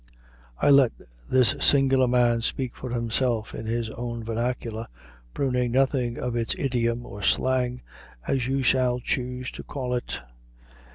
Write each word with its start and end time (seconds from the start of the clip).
'"I 0.59 0.71
let 0.71 0.93
this 1.29 1.55
singular 1.59 2.07
man 2.07 2.41
speak 2.41 2.75
for 2.75 2.89
himself 2.89 3.53
in 3.53 3.67
his 3.67 3.91
own 3.91 4.23
vernacular, 4.23 4.87
pruning 5.35 5.73
nothing 5.73 6.17
of 6.17 6.35
its 6.35 6.55
idiom 6.57 7.05
or 7.05 7.21
slang, 7.21 7.83
as 8.25 8.47
you 8.47 8.63
shall 8.63 8.99
choose 8.99 9.51
to 9.51 9.61
call 9.61 9.93
it. 9.93 10.19